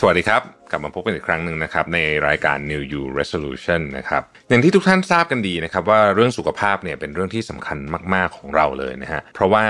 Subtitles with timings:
[0.00, 7.78] สวัสดีครับ กลับมาพบกันอีกครั้งหนึ่งนะครับในรายการ New You Resolution นะครับอย่างที่ทุกท่านทราบกันดีนะครับว่าเรื่องสุขภาพเนี่ยเป็นเรื่องที่สำคัญ
[8.14, 9.64] มาก ๆของเราเลยนะฮะเพราะว่า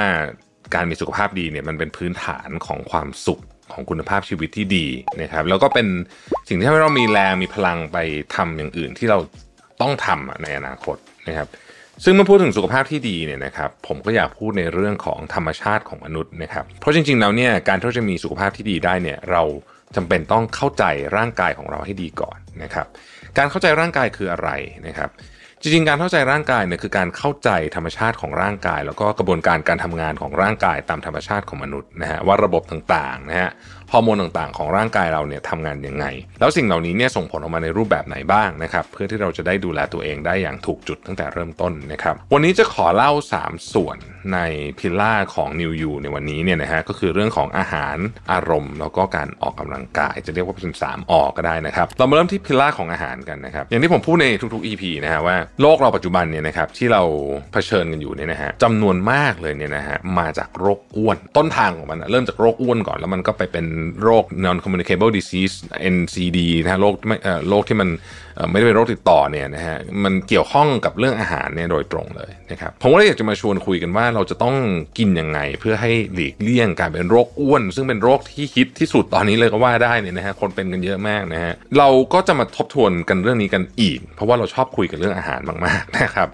[0.74, 3.40] การมีสุขภาพดีเนี่ยมันเป็นพื้นฐานของความสุข
[3.72, 4.86] ของคุณภาพชีวิตที่ดี
[5.22, 5.86] นะครับแล้วก็เป็น
[6.48, 7.98] สิ่งที่ทำให้เรามีแรงมีพลังไป
[8.36, 9.18] ทำอย่างอื่นที่เรา
[9.80, 10.96] ต้องทำในอนาคต
[11.28, 11.48] นะครับ
[12.04, 19.42] ซึ่งเมื่อพูดถึงสุขภาพที่ดีเนี่ยนะครับผมก็อยากพูดในเรื่องของธรรมชาติของมนุษย์นะครับเพราะจริงๆแล้วเนี่ยการที่จะมีสุขภาพที่ดีได้เนี่ยเรา
[19.96, 20.84] จำเป็นต้องเข้าใจ
[21.16, 22.86] ร่างกายของเราให้ดีก่อนนะครับ
[23.38, 24.50] การเข้าใจร่างกายคืออะไร
[24.86, 25.10] นะครับ
[25.62, 33.50] จริงๆ การเข้าใจร่างกายเนี่ยคือการเข้าใจธรรมชาติของร่างกาย แล้วก็กระบวนการการทำงานของร่างกายตามธรรมชาติของมนุษย์นะฮะว่าระบบต่างๆนะฮะ
[33.92, 36.06] ฮอร์โมนต่างๆ ของร่างกายเราเนี่ยทำงานยังไง
[36.40, 43.12] แล้วสิ่งเหล่านี้เนี่ยส่งผลออกมาในรูปแบบไหนบ้างนะครับ เพื่อที่เราจะได้ดูแลตัวเองได้อย่างถูกจุดตั้งแต่เริ่มต้นนะครับ วันนี้จะขอเล่า
[43.42, 43.98] 3 ส่วน
[44.34, 44.38] ใน
[44.78, 47.96] พิล่าของ New You ในวันนี้เนี่ยนะฮะก็คือเรื่องของอาหาร
[48.32, 57.02] อารมณ์ แล้วก็การออกกำลังกาย จะเรียกว่าเป็น3ออกก็ได้นะครับ เรามาเริ่มที่พิล่าของอาหารกันนะครับ อย่างที่ผมพูดในทุกๆ EP นะฮะว่าโลกเราปัจจุบันเนี่ยนะครับที่เรา
[57.52, 63.66] เผชิญกันอยู่เนี่ยนะฮะจำนวนมากเลยเนี่ยนะฮะมาจากโรคอ้วน ต้นทางของมันนะเริ่มจากโรคอ้วนก่อนแล้วมันก็ไปเป็น
[64.02, 65.54] โรค non communicable disease
[65.94, 67.16] NCD นะฮะโรคไม่
[67.48, 67.88] โรคที่มัน
[68.50, 74.56] ไม่ได้เป็นโรคติดต่อเนี่ยนะฮะมันเกี่ยวข้องกับเรื่องอาหารเนี่ยโดยตรงเลยนะครับผมก็เลยอยากจะมาชวนคุยกันว่าเราจะต้อง
[74.98, 86.28] กินยังไง เพื่อให้หลีกเลี่ยงการเป็นโรคอ้วน ซึ่งเป็นโรคที่ฮิตที่สุดตอนนี้เลยก็ว่าได้เนี่ยนะฮะคนเป็นกันเยอะมากนะฮะเราก็จะมาทบทวนกันเรื่องนี้กันอีก เพราะว่าเราชอบคุยกันเรื่องอาหารมากๆนะครับ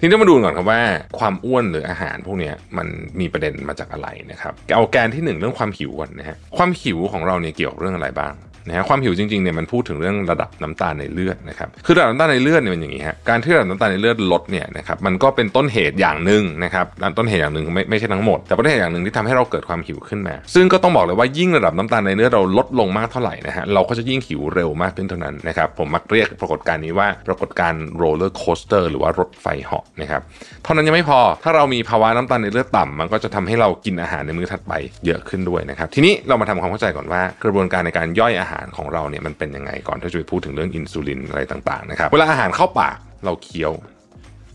[0.00, 0.82] ทีนี้มาดูก่อนครับว่า
[1.18, 2.88] ความอ้วนหรืออาหารพวกนี้มัน
[3.20, 8.34] มีประเด็นมาจากอะไรนะครับเอาแกนที่หนึ่งเรื่องความหิวก่อนนะฮะความหิวของเราเนี่ยเกี่ยวกับเรื่องอะไรบ้าง
[8.68, 16.86] นะฮะความหิวจริงๆเนี่ยมันพูดถึงเรื่องระดับน้ำตาลในเลือดนะครับคือระดับน้ำตาลในเลือดเนี่ยมันอย่างนี้ฮะการที่ระดับน้ำตาลในเลือดลดเนี่ยนะครับมันก็เป็นต้นเหตุอย่างหนึ่งนะครับ
[17.18, 30.22] ต้นเหตุอย่างหนึ่งไม่ไม่ใช่ทั้งหมด แต่ต้นเหตุอย่างหนึ่งที่ทำให้เราเกิดความหิวขึ้นมา ซึ่งก็ต้องบอกเลยว่ายิ่งระดับน้ำตาลในเลือดเราลดลงมากเท่าไหร่นะฮะเราก็จะยิ่งหิวเร็วมากขึ้นเท่านั้นนะครับผมมักเรียกปรากฏการณ์นี้ว่าปรากฏการณ์ roller coaster หรือว่ารถไฟเหาะนะครับ
[30.64, 34.72] เท่านั้นยังไม่พอถ้าเรามีภาวะน้ำตาลในเลือดต่ำมันก็จะทำให้เรากินอาหารในมื้อถัดไป
[35.06, 43.72] เยอะขึ้นด้วยนะครับทีนี้เรามาทำความเข้าใจก่อนว่ากระบวนการในการย่อยอาหารของเราเนี่ยมันเป็นยังไงก่อนที่จะไปพูดถึงเรื่องอินซูลินอะไรต่างๆนะครับเวลาอาหารเข้าปากเราเคี้ยว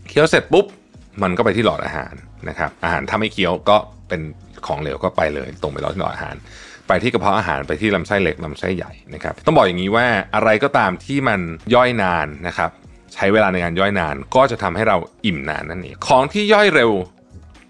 [0.08, 0.66] เคี้ยวเสร็จปุ๊บ
[1.22, 2.14] มันก็ไปที่หลอดอาหาร
[2.48, 3.76] นะครับอาหารถ้าไม่เคี้ยวก็
[4.08, 4.20] เป็น
[4.66, 6.36] ของเหลวก็ไปเลย ตรงไปหลอดที่หลอดอาหาร
[6.88, 11.40] ไปที่กระเพาะอาหารไปที่ลำไส้เล็กลำไส้ใหญ่นะครับต้องบอกอย่างนี้ว่าอะไรก็ตามที่มัน
[11.74, 12.70] ย่อยนานนะครับ
[13.14, 14.96] ใช้เวลาในการย่อยนานก็จะทำให้เรา
[15.26, 16.90] อิ่มนานนั่นเองของที่ย่อยเร็ว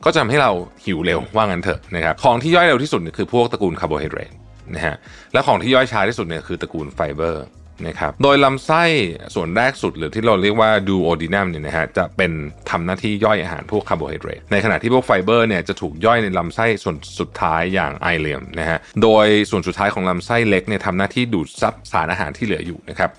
[0.05, 0.53] ก็จะทำให้เรา
[0.85, 4.33] หิวเร็วว่างั้นเถอะนะครับของที่ย่อยเร็วที่สุดคือพวกตระกูลคาร์โบไฮเดรต
[4.75, 4.97] นะฮะ
[5.33, 7.45] และของที่ย่อยช้าที่สุดเนี่ยคือตระกูลไฟเบอร์
[7.87, 8.85] นะครับโดยลำไส้
[9.35, 12.33] ส่วนแรกสุดหรือที่เราเรียกว่า duodenum เนี่ยนะฮะจะเป็น
[12.71, 23.11] ทำหน้าที่ย่อยอาหารพวกคาร์โบไฮเดรตในขณะที่พวกไฟเบอร์เนี่ยจะถูกย่อยในลำไส้ส่วนสุดท้ายอย่าง ileum นะฮะโดยส่วนสุดท้ายของลำไส้เล็กเนี่ยทำหน้าที่ดูดซับสารอาหารที่เหลืออยู่นะครับ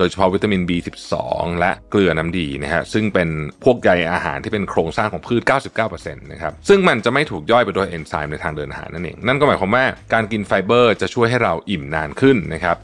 [0.00, 1.14] ดยเฉพาะวิตามิน B12
[1.60, 3.28] และเกลือน้ำดีนะฮะซึ่งเป็น
[3.64, 5.42] พวกใยอาหารที่เป็นโครงสร้างของพืช
[5.82, 9.84] 99%นะครับซึ่งมันจะไม่ถูกย่อยไปโดยเอนไซม์ในทางเดินอาหารนั่นเอง นั่นก็หมายความว่า
[10.14, 12.78] การกินไฟเบอร์จะช่วยให้เราอิ่มนานขึ้นนะครับ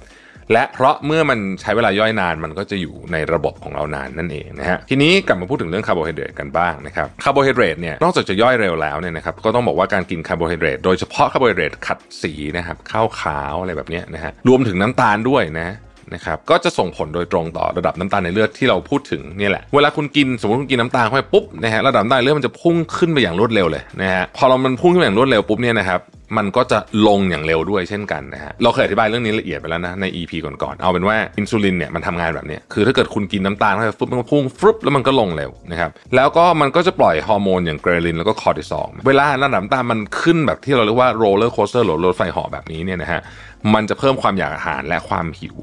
[0.53, 15.75] และเพราะเมื่อมันใช้เวลาย่อยนานมันก็จะอยู่ในระบบของเรานานนั่นเองนะฮะทีนี้กลับมาพูดถึงเรื่องคาร์โบไฮเดรตกันบ้างนะครับคาร์โบไฮเดรตเนี่ยนอกจากจะย่อยเร็วแล้วเนี่ยนะครับก็ต้องบอกว่าการกินคาร์โบไฮเดรตโดยเฉพาะคาร์โบไฮเดรตขัดสีนะครับข้าวขาวอะไรแบบนี้นะฮะรวมถึงน้ำตาลด้วยนะ
[16.15, 26.01] นะครับก็จะส่งผลโดยตรงต่อระดับน้ำตาลในเลือดที่เราพูดถึงนี่แหละเวลาคุณกินสมมติคุณกินน้ำตาลเข้าไปปุ๊บนะฮะระดับน้ำตาลเลือดมันจะพุ่งขึ้นไปอย่างรวดเร็วเลยนะฮะพอเรามันพุ่งขึ้นอย่างรวดเร็วปุ๊บเนี่ยนะครับ
[26.39, 26.79] มันก็จะ
[27.09, 43.21] ลงอย่างเร็วด้วยเช่นกันนะฮะเราเคยอธิบายเรื่องนี้ละเอียดไปแล้วนะใน EP ก่อนๆเอาเป็นว่าอินซูลินเนี่ยมันทำงานแบบนี้คือถ้าเกิดคุณกินน้ำตาลเข้าไปปุ๊บมันก็พุ่งฟรุบแล้วมันก็ลงเร็วนะครับแล้วก็มันก็จะปล่อยฮอร์โมนอย่าง ghrelin แล้วก็คอร์ติซอลเวลาระดับน้ำตาลมันขึ้นแบบที่เราเรียกว่า roller coaster หรือรถไฟหาะแบบนี้เนี่ยนะฮะ
[43.75, 45.57] มันจะเพิ่มความอยากอาหารและความหิว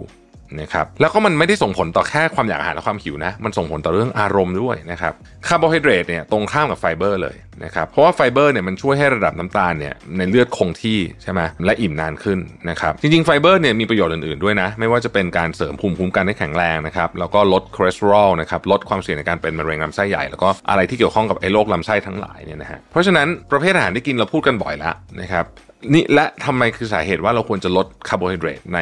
[0.59, 5.13] นะครับแล้วก็มันไม่ได้ส่งผลต่อแค่ความอยากอาหารและความหิวนะ มันส่งผลต่อเรื่องอารมณ์ด้วยนะครับ
[5.47, 25.45] คาร์โบไฮเดรตเนี่ยตรงข้ามกับไฟเบอร์เลยนะครับเพราะว่าไฟเบอร์เนี่ยมันช่วยให้ระดับน้ำตาลเนี่ยในเลือดคงที่ใช่ไหมและอิ่มนานขึ้นนะครับจริงๆไฟเบอร์เนี่ยมีประโยชน์อื่นๆด้วยนะ ไม่ว่าจะเป็นการเสริมภูมิคุ้มกันให้แข็งแรงนะครับแล้วก็ลดคอเลสเตอรอลนะครับลดความเสี่ยงในการเป็นมะเร็งลำไส้ใหญ่แล้วก็อะไรที่เกี่ยวข้องกับไอ้โรคลำไส้ทั้งหลายเนี่ยนะฮะเพราะฉะนั้นประเภทอาหารที่กินเราพูดกันบ่อยแล้วนะครับ
[25.93, 28.79] นี่และทำไมคือสาเหตุว่าเราควรจะลดคาร์โบไฮเดรตใน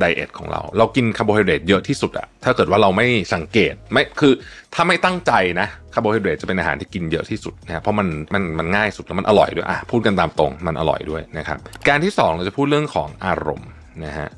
[0.00, 4.32] diet ของเรา เรากินคาร์โบไฮเดรตเยอะที่สุดอะถ้าเกิดว่าเราไม่สังเกตไม่คือ
[4.74, 11.58] ถ้าไม่ตั้งใจนะคาร์โบไฮเดรตจะเป็นอาหารที่กินเยอะที่สุดนะครับเพราะมันมันมันง่ายสุดแล้วมันอร่อยด้วยอะพูดกันตามตรงมันอร่อยด้วยนะครับ
[11.88, 13.70] การที่ 2 เราจะพูดเรื่องของอารมณ์
[14.04, 14.28] นะฮะ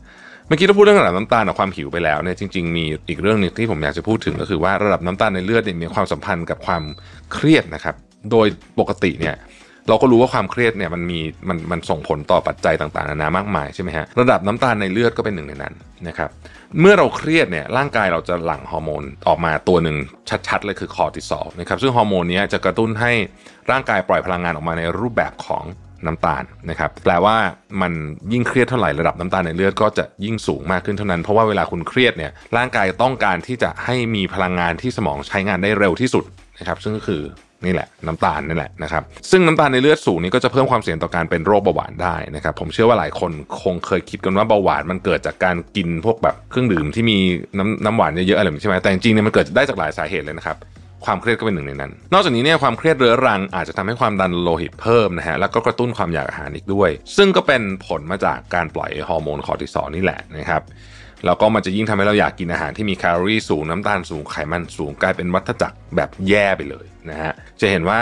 [0.47, 6.83] เมื่อกี้เราพูดเรื่องระดับน้ำตาลกับความหิวไปแล้วเนี่ยจริงๆมีอีกเรื่องหนึงที่ผมอยากจะพูดถึงก็คือว่าระดับน้ำตาลในเลือดเนี่ยมีความสัมพันธ์กับความ
[7.33, 7.95] เครียดนะครับ
[8.31, 8.47] โดย
[8.79, 9.37] ปกติเนี่ย
[9.89, 15.75] เราก็รู้ว่าความเครียดเนี่ยมันมีมันมันส่งผลต่อปัจจัยต่างๆนานามากมายใช่ไหมฮะระดับน้ำตาลในเลือดก็เป็นหนึ่งในนั้น
[16.09, 16.31] นะครับ
[16.81, 19.97] เมื่อเราเครียดเนี่ยร่างกายเราจะหลั่งฮอร์โมนออกมาตัวหนึ่ง
[20.49, 23.13] ชัดๆเลยคือคอร์ติซอลนะครับซึ่งฮอร์โมนนี้จะกระตุ้นให้
[23.71, 25.65] ร่างกายปล่อยพลังงานออกมาในรูปแบบของ
[26.07, 27.37] น้ำตาลนะครับแปลว่า
[27.81, 27.93] มัน
[28.33, 36.25] ยิ่งเครียดเท่าไหร่ระดับน้ำตาลในเลือดก็จะยิ่งสูงมากขึ้นเท่านั้น เพราะว่าเวลาคุณเครียดเนี่ยร่างกายต้องการที่จะให้มีพลังงานที่สมองใช้งานได้เร็วที่สุด
[36.59, 37.23] นะครับซึ่งก็คือ
[37.65, 43.33] นี่แหละน้ำตาลนี่แหละนะครับซึ่งน้ำตาลในเลือดสูงนี้ก็จะเพิ่มความเสี่ยงต่อการเป็นโรคเบาหวานได้นะครับผมเชื่อว่าหลายคน
[43.63, 47.19] คงเคยคิดกันว่าเบาหวานมันเกิดจากการกินพวกแบบเครื่องดื่มที่มี
[47.59, 50.57] น้ำน้ำหวานเยอะๆอะไรแบบนี้ใช่ไหมแต่จริงๆเนี่ยมันเกิดได้จากหลายสาเหตุเลยนะครับ
[51.05, 60.63] ความเครียดก็เป็นหนึ่งในนั้น นอกจากนี้เนี่ยความเครียดเรื้อรังอาจจะทำให้ความดันโลหิตเพิ่มนะฮะ แล้วก็กระตุ้นความอยากอาหารอีกด้วย ซึ่งก็เป็นผลมาจากการปล่อยฮอร์โมนคอร์ติซอลนี่แหละนะครับ
[61.25, 68.01] แล้วก็มันจะยิ่งทำให้เราอยากกินอาหารที่มีแคลอรี่สูงน้ำตาลสูงไขมันสูงกลายเป็นวัฏจักรแบบแย่ไปเลยนะฮะจะเห็นว่า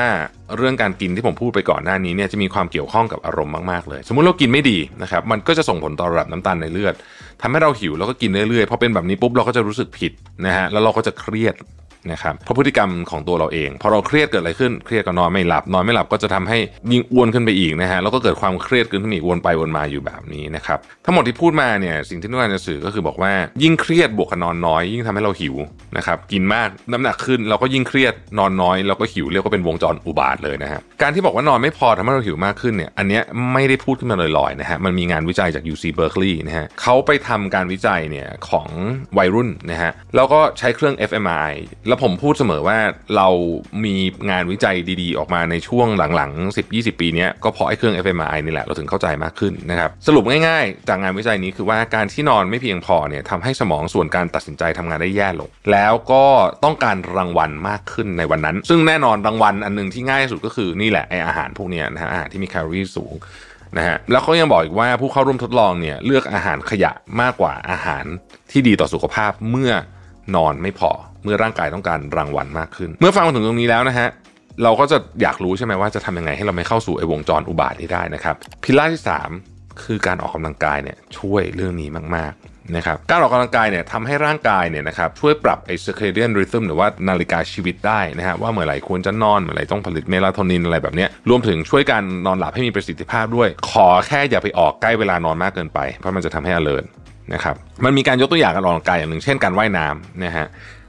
[0.56, 6.94] เรื่องการกินที่ผมพูดไปก่อนหน้านี้เนี่ยจะมีความเกี่ยวข้องกับอารมณ์มากๆเลย สมมุติเรากินไม่ดีนะครับมันก็จะส่งผลต่อระดับน้ำตาลในเลือด
[7.42, 10.12] ทำให้เราหิวแล้วก็กินเรื่อยๆพอเป็นแบบนี้ปุ๊บเราก็จะรู้สึกผิด
[10.46, 11.54] นะฮะแล้วเราก็จะเครียด
[12.12, 16.58] นะครับเพราะพฤติกรรมของตัวเราเองพอเราเครียดเกิดอะไรขึ้นเครียดก็นอนไม่หลับนอนไม่หลับก็จะทำให้
[16.92, 23.32] ยิ่งอ้วนขึ้นไปอีกนะฮะแล้วก็เกิดความเครียดขึ้นขึ้นอีกวนไปวนมาอยู่แบบนี้นะครับทั้งหมดที่พูดมาเนี่ยสิ่งที่ต้องการจะสื่อก็คือบอกว่า
[23.62, 25.54] ยิ่งเครียดบวกกับนอนน้อย ยิ่งทำให้เราหิว
[25.96, 38.68] นะครับกินมากน้ำหนักขึ้นเราก็ยิ่งเครียดนอนน้อยเราก็หิวเรียกว่าเป็นวงจรอุบาทเลยนะฮะการที่บอกว่านอนไม่พอทำให้เราหิวมากขึ้นเนี่ยอันเนี้ยไม่ได้พูดขึ้นมาลอยๆนะฮะมันมีงานวิจัยจาก UC Berkeley นะฮะเขาไปทำการวิจัยเนี่ยของ
[39.18, 41.52] วัยรุ่นนะฮะแล้วก็ใช้เครื่อง fMRI
[41.96, 42.78] แล้วผมพูดเสมอว่า
[43.16, 43.28] เรา
[43.84, 43.96] มี
[44.30, 56.24] งานวิจัยดีๆ ออกมาในช่วงหลังๆ 10-20 ปีนี้ก็เพราะไอ้เครื่อง fMRI นี่แหละเราถึงเข้าใจมากขึ้นนะครับสรุปง่ายๆ จากงานวิจัยนี้คือว่าการที่นอนไม่เพียงพอเนี่ยทำให้สมองส่วนการตัดสินใจทำงานได้แย่ลง แล้วก็
[56.64, 63.14] ต้องการรางวัลมากขึ้นในวันนั้น ซึ่งแน่นอนรางวัลอันหนึงที่ง่ายที่สุดก็คือนี่แหละไออาหารพวกเนี้ยนะฮะอาหารที่มีแคลอรี่สูง
[63.76, 68.04] นะฮะแล้วเขายังบอกอีกว่าผู้เข้าร่วมทดลองเนี่ยเลือกอาหารขยะมากกว่าอาหาร
[68.50, 69.72] ที่ดีต่อสุขภาพเมื่อ
[70.34, 70.90] นอนไม่พอ
[71.24, 74.08] เมื่อร่างกายต้องการรางวัลมากขึ้น เมื่อฟังมาถึงตรงนี้แล้วนะฮะ
[74.62, 79.02] เราก็จะอยากรู้ใช่ไหมว่าจะทำยังไงให้เราไม่เข้าสู่ไอ้วงจรอุบาทนี้ได้นะครับพิล่าที่
[79.40, 96.86] 3 คือการออกกำลังกายเนี่ยช่วยเรื่องนี้มากๆนะครับการออกกำลังกายเนี่ยทำให้ร่างกายเนี่ยนะครับช่วยปรับไอ้ circadian rhythm หรือว่านาฬิกาชีวิตได้นะฮะว่าเมื่อไหร่ควรจะนอนเมื่อไหร่ต้องผลิตเมลาโทนินอะไรแบบเนี้ยรวมถึงช่วยการนอนหลับให้มีประสิทธิภาพด้วย ขอแค่อย่าไปออกใกล้เวลานอนมากเกินไป เพราะมันจะทำให้ alert
[97.34, 100.46] นะครับมันมีการยกตัวอย่างการออกกำลังกายอย่างหนึ่งเช่นการว่ายน้ำนะฮะ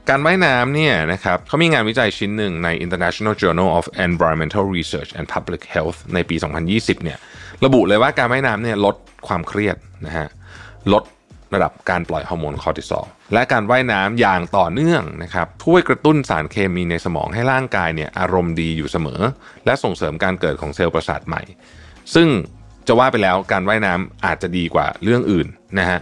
[0.08, 6.36] การว่ายน้ำเนี่ยนะครับเขามีงานวิจัยชิ้นหนึ่งใน International Journal of Environmental Research and Public Health ในปี
[6.70, 7.18] 2020 เนี่ย
[7.64, 8.96] ระบุเลยว่าการว่ายน้ำเนี่ยลด
[9.28, 9.76] ความเครียด
[10.06, 10.28] นะฮะ
[10.92, 11.02] ลด
[11.54, 13.04] ระดับการปล่อยฮอร์โมนคอร์ติซอล
[13.34, 19.20] และการว่ายน้ำอย่างต่อเนื่องนะครับช่วยกระตุ้นสารเคมีในสมองให้ร่างกายเนี่ยอารมณ์ดีอยู่เสมอ
[19.64, 21.42] และส่งเสริมการเกิดของเซลล์ประสาทใหม่
[22.14, 22.28] ซึ่ง
[22.86, 25.46] จะว่าไปแล้วการว่ายน้ำอาจจะดีกว่าเรื่องอื่น
[25.78, 25.98] นะฮะ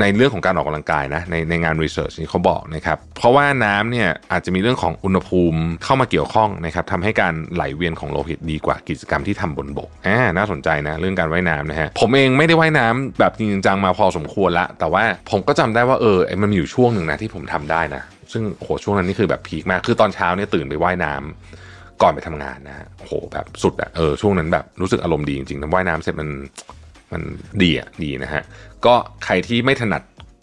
[0.00, 18.02] ในเรื่องของการออกกำลังกายนะในในงานรีเสิร์ชนี้เขาบอกนะครับเพราะว่าน้ำเนี่ยอาจจะมีเรื่องของอุณหภูมิเข้ามาเกี่ยวข้องนะครับทำให้การไหลเวียนของโลหิตดีกว่ากิจกรรมที่ทำบนบกอ่าน่าสนใจนะเรื่องการว่ายน้ำนะฮะผมเองไม่ได้ว่ายน้ำแบบจริงจังมาพอสมควรละ แต่ว่าผมก็จำได้ว่าเออมันมีอยู่ช่วงหนึ่งนะที่ผมทำได้นะ
[18.32, 26.28] ซึ่งโหช่วงนั้นนี่คือแบบพีคมากคือตอนเช้าเนี่ยตื่นไปว่ายน้ำก่อนไปทำงานนะฮะโหแบบสุดอะเออช่วงนั้นแบบรู้สึกอารมณ์ดีจริงๆทำว่ายน้ำเสร็จมัน
[27.12, 27.22] มัน
[27.62, 28.42] ดีอะดีนะฮะ
[28.86, 30.02] ก็ใครที่ไม่ถนัด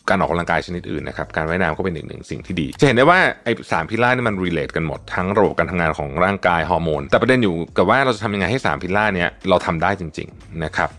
[0.09, 10.89] การออกกำลังกายชนิดอื่นนะครับการว่ายน้ำก็เป็นอีกหนึ่งสิ่งที่ดี จะเห็นได้ว่าไอ้สามพิล่านี่มันรีเลทกันหมดทั้งระบบการทำงานของร่างกายฮอร์โมน แต่ประเด็นอยู่กับว่าเราจะทำยังไงให้สามพิล่าเนี่ยเราทำได้จริง ๆนะครับ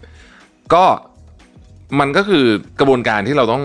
[0.75, 0.85] ก็
[2.01, 2.45] มันก็คือ
[2.81, 3.65] กระบวนการที่เราต้อง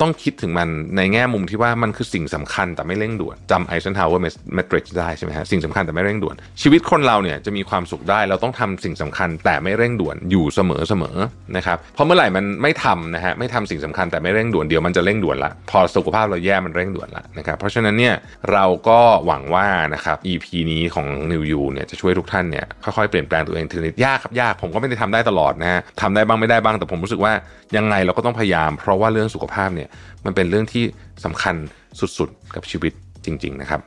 [0.00, 11.16] ต้องคิดถึงมันในแง่มุมที่ว่ามันคือสิ่งสำคัญแต่ไม่เร่งด่วนจำ Eisenhower Matrix ได้ใช่ไหมฮะสิ่งสำคัญแต่ไม่เร่งด่วน ชีวิตคนเราเนี่ยจะมีความสุขได้เราต้องทำสิ่งสำคัญแต่ไม่เร่งด่วนอยู่เสมอเสมอ
[11.56, 18.14] นะครับเพราะเมื่อไหร่มันไม่ทำนะฮะไม่ทำสิ่งสำคัญแต่ไม่เร่งด่วนเดี๋ยวมันจะเร่งด่วนละพอสุขภาพเราแย่มันเร่งด่วนละนะครับเพราะฉะนั้นเนี่ย
[18.52, 27.32] เราก็หวังว่านะครับ EP นี้ของ New You เนี่ยจะช่วยทุกท่านเนี่ยค่อยๆเปลี่ยนแปลงตัวเองทีละนิดยากครับยากผมก็ไม่ได้ทำได้ตลอดนะฮะทำได้บ้างไม่ได้บ้างแต่ผมรู้สึกว่า
[27.76, 29.85] ยังไงเราก็ต้องพยายาม เพราะว่าเรื่องสุขภาพเนี่ย
[30.24, 30.84] มันเป็นเรื่องที่
[31.24, 31.54] สำคัญ
[32.00, 32.92] สุดๆ กับชีวิต
[33.24, 33.80] จริง ๆ นะครับ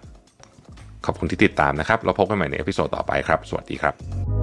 [1.05, 4.38] ขอบคุณที่ติดตามนะครับ เราพบกันใหม่ในเอพิโซดต่อไปครับ สวัสดีครับ